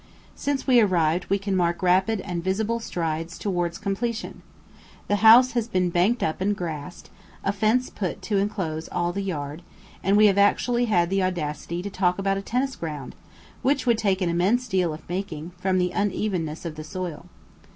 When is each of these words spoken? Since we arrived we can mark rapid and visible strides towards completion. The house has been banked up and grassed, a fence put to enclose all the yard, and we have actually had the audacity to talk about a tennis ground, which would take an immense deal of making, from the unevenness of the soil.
Since 0.35 0.65
we 0.65 0.79
arrived 0.79 1.29
we 1.29 1.37
can 1.37 1.55
mark 1.55 1.83
rapid 1.83 2.21
and 2.21 2.43
visible 2.43 2.79
strides 2.79 3.37
towards 3.37 3.77
completion. 3.77 4.41
The 5.07 5.17
house 5.17 5.51
has 5.51 5.67
been 5.67 5.91
banked 5.91 6.23
up 6.23 6.41
and 6.41 6.55
grassed, 6.57 7.11
a 7.43 7.51
fence 7.53 7.91
put 7.91 8.19
to 8.23 8.37
enclose 8.39 8.87
all 8.91 9.13
the 9.13 9.21
yard, 9.21 9.61
and 10.03 10.17
we 10.17 10.25
have 10.25 10.39
actually 10.39 10.85
had 10.85 11.11
the 11.11 11.21
audacity 11.21 11.83
to 11.83 11.89
talk 11.91 12.17
about 12.17 12.35
a 12.37 12.41
tennis 12.41 12.75
ground, 12.75 13.13
which 13.61 13.85
would 13.85 13.99
take 13.99 14.23
an 14.23 14.29
immense 14.29 14.67
deal 14.67 14.91
of 14.91 15.07
making, 15.07 15.51
from 15.59 15.77
the 15.77 15.91
unevenness 15.91 16.65
of 16.65 16.77
the 16.77 16.83
soil. 16.83 17.27